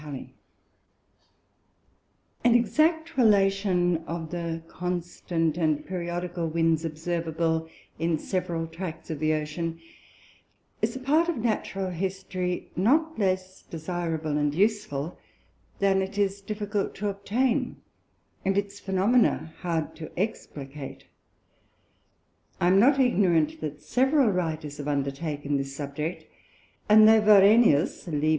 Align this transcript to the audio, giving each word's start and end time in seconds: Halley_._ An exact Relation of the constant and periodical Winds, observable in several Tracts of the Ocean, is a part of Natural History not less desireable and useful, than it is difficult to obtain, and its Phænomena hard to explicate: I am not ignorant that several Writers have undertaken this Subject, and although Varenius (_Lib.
Halley_._ 0.03 0.29
An 2.43 2.55
exact 2.55 3.17
Relation 3.19 3.97
of 4.07 4.31
the 4.31 4.63
constant 4.67 5.57
and 5.57 5.85
periodical 5.85 6.47
Winds, 6.47 6.83
observable 6.83 7.69
in 7.99 8.17
several 8.17 8.65
Tracts 8.65 9.11
of 9.11 9.19
the 9.19 9.33
Ocean, 9.35 9.79
is 10.81 10.95
a 10.95 10.99
part 10.99 11.29
of 11.29 11.37
Natural 11.37 11.91
History 11.91 12.71
not 12.75 13.19
less 13.19 13.61
desireable 13.61 14.39
and 14.39 14.55
useful, 14.55 15.19
than 15.77 16.01
it 16.01 16.17
is 16.17 16.41
difficult 16.41 16.95
to 16.95 17.07
obtain, 17.07 17.75
and 18.43 18.57
its 18.57 18.81
Phænomena 18.81 19.53
hard 19.57 19.95
to 19.97 20.09
explicate: 20.19 21.03
I 22.59 22.69
am 22.69 22.79
not 22.79 22.99
ignorant 22.99 23.61
that 23.61 23.83
several 23.83 24.29
Writers 24.31 24.77
have 24.77 24.87
undertaken 24.87 25.57
this 25.57 25.75
Subject, 25.75 26.25
and 26.89 27.01
although 27.07 27.21
Varenius 27.23 28.05
(_Lib. 28.07 28.29